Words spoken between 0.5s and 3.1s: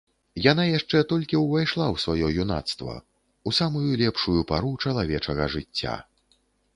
Яна яшчэ толькі ўвайшла ў сваё юнацтва,